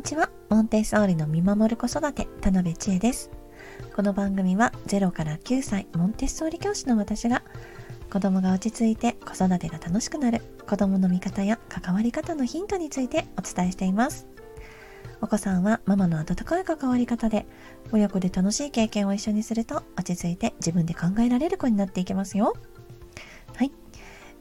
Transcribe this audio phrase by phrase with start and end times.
[0.00, 0.30] にちは。
[0.48, 3.30] モンテッソーリの見守る子育て、田辺千恵です。
[3.94, 7.42] この番組は0から9歳、モンテッソーリ教師の私が、
[8.10, 14.26] 子供が落ち着いて子育てが楽しくなる、子供の見方や関わり方のヒントについてお伝えしています。
[15.20, 17.44] お子さんはママの温かい関わり方で、
[17.92, 22.56] 親子で楽しい経験を一緒にすると、落ち着いて自分で考えられる子になっていきますよ。
[23.54, 23.70] はい。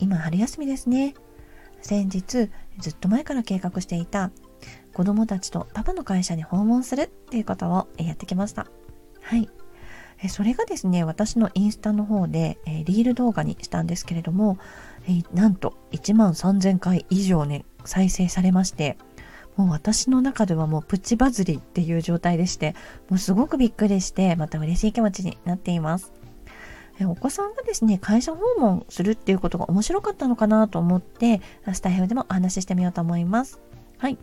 [0.00, 1.14] 今、春休みですね。
[1.80, 4.30] 先日、ずっと前から計画していた
[4.96, 8.66] 子供たちとパパの会社に訪問するっていうことをやってきました。
[9.20, 9.50] はい。
[10.30, 14.56] それがですね、私のインスタの方で、えリール動画にしたんですけれども、
[15.06, 18.96] えなんと1万3000回以上ね、再生されまして、
[19.56, 22.74] もう私の中ではもうプチバズりっていう状態でして、
[23.10, 26.14] もうすごくびっくりして、また嬉しい気持ちになっています。
[27.02, 31.42] お子さんがですね、会社訪問するっていうことが面白かったのかなと思って、
[31.74, 33.60] スタイフでもお話ししてみようと思います。
[33.98, 34.16] はい。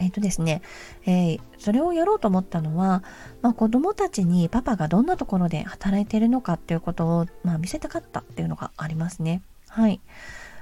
[0.00, 0.62] えっ、とですね、
[1.06, 3.04] えー、それをやろうと思ったのは、
[3.42, 9.42] まあ、子供たちにパパがどんなところで働いているのかっていうことを、まあ、見せたかったっていうのがありますね。
[9.68, 10.00] はい。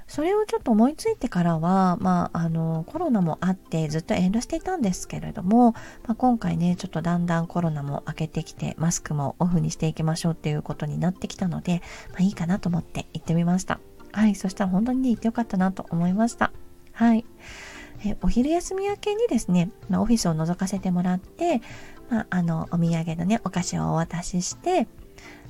[0.08, 5.72] それをちょっと思いついてからは、まあ、あの、コロナもあってずっと遠慮していたんですけれども、
[6.06, 13.80] まあ、今回ね、ちょっとだんだんコロナも明けてきて、マスクもオフにしていきましょうっていうことになってきたので、まあ、いいかなと思って行ってみました。
[14.12, 14.34] はい。
[14.34, 16.52] そしたら本当にね、行ってよかったなと思いました。
[16.92, 17.26] はい。
[18.04, 21.60] えお昼休み明けにですね、まあ、オフィスを覗かせてもらって、
[22.10, 24.86] まあ、あのお土産のねお菓子をお渡しして、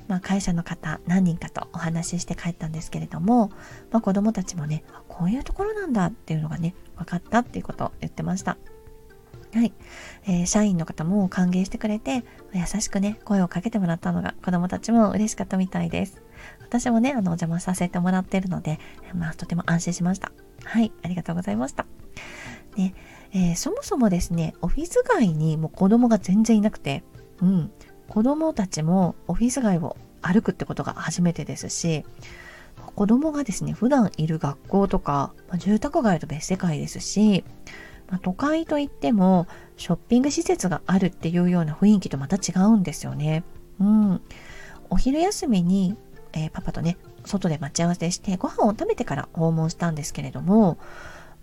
[0.07, 3.51] まあ、会社の方何人かとお話しして帰ったんですけれども、
[3.91, 8.57] まあ、子供たちもねこういうところなんだっていうのがね分かったっていうことを言ってました。
[9.51, 9.73] はい、
[10.27, 16.21] えー、社員の方も歓迎してくれて優しくね声をかけてもらったのが子供たちも嬉しかったみたいです。
[16.61, 18.79] 私もねあのお邪魔させてもらってるので
[19.15, 20.31] まあとても安心しました。
[20.63, 20.91] はい。
[21.03, 21.85] ありがとうございました。
[22.75, 22.93] ね
[23.31, 27.03] えー、そもそもですね、オフィス街にもう子供が全然いなくて、
[27.41, 27.71] うん、
[28.07, 32.05] 子供たちもオフィス街を歩くってことが初めてですし、
[32.95, 37.43] 子供がですね、普段いる学校とか、まあ、住宅街と別世界ですし、
[38.09, 39.47] まあ、都会といっても
[39.77, 43.43] ショッピング施設があるっていうような雰囲気とまた違うんですよね。
[43.79, 44.21] うん。
[44.89, 45.95] お昼休みに、
[46.33, 50.79] えー、パパとね、外で待ち合わせしてご飯を食べてから訪問したんですけれども、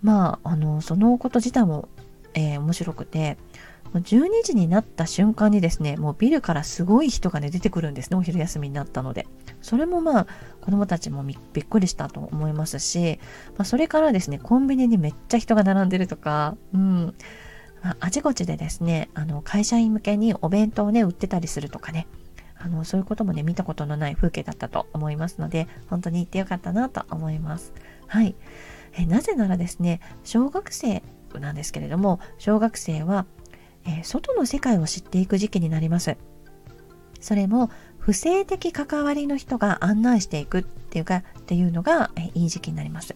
[0.01, 1.89] まあ、あの、そのこと自体も、
[2.33, 3.37] えー、面白くて、
[3.93, 9.27] 12時になった瞬間にですね、もうビルからすごい人がね、出てくるんですね、お昼休みになったので。
[9.61, 10.27] それもまあ、
[10.61, 13.19] 子供たちもびっくりしたと思いますし、
[13.57, 17.15] まあ、それからですね、コンビニにめっちゃ人が並んでるとか、うん、
[17.81, 22.07] まあ、あちこちでですね、あの、会社員向けにお弁当をね、売ってたりするとかね、
[22.59, 27.73] あの、そういうこともね、見たことのない風景だったと思いますので、本当に行ってよかったなと思います。
[28.07, 28.35] はい。
[28.97, 31.03] えなぜならですね小学生
[31.39, 33.25] なんですけれども小学生は、
[33.85, 36.17] え外の世界を知っていく時期になります。
[37.19, 37.69] それも
[37.99, 43.15] 不正的関わりの人が案内していくっていうかっていうのが、えいい時期になります。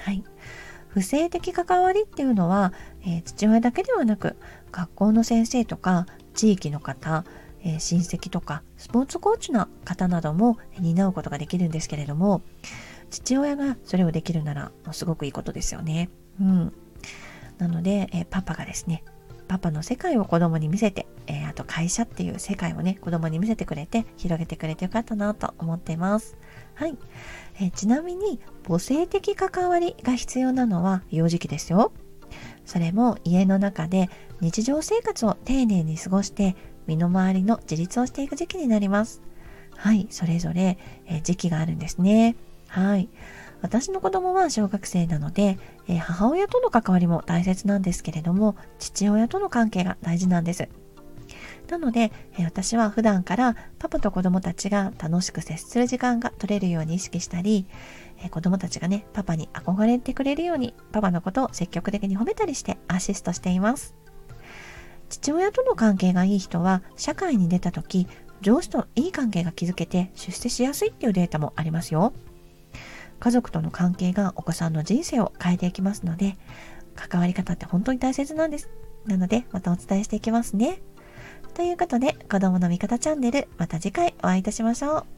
[0.00, 0.22] はい。
[0.96, 2.72] 不正的関わりっていうのは、
[3.02, 4.36] えー、父親だけではなく
[4.72, 7.24] 学校の先生とか地域の方、
[7.62, 12.40] えー、親戚とかスポーツコーチの方なども担うことができるんですけれども
[13.10, 16.10] 父親がそれをできるならすごくいいことですよね。
[16.40, 16.72] うん。
[17.58, 19.02] なので、えパパがですね、
[19.48, 26.36] パパの世界を子供に見せて、えー、あと会社っていう世界をね、子供に見せてくれて、広げてくれてよかったなと思っています。
[26.74, 26.96] はい。
[27.60, 31.92] え、ちなみに、母性的関わりが必要なのは幼児期ですよ。
[32.64, 36.56] それも家の中で日常生活を丁寧に過ごして、
[36.86, 39.22] 身の回りの自立をしていく時期になります。
[39.76, 42.34] はい、それぞれ、え、時期があるんですね。
[42.68, 43.08] はい。
[43.62, 50.68] 私の子供は小学生なので、えー、母親との関わりも大切なんですけれども、父親との関係が大事なんです。
[51.68, 57.66] なので、えー、私は普段からパパと子供たちが楽しく接する時間が取れるように意識したり、
[58.22, 63.94] えー、子供たちがね、パパに憧れてくれるように、パパのことを積極的に褒めたりしてアシストしています。
[65.08, 68.06] 父親との関係がいい人は、社会に出た時、
[68.42, 72.12] 上司といい関係が築けて出世しやすいっていうデータもありますよ。
[73.18, 76.36] 家族との関係がお子さんの人生を変えていきますので、
[76.94, 78.70] 関わり方って本当に大切なんです。
[79.06, 80.80] なので、またお伝えしていきますね。
[81.54, 85.15] ということで、子供の味方チャンネル、また次回お会いいたしましょう。